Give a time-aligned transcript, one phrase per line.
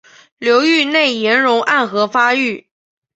[0.39, 2.65] 流域内岩溶暗河发育。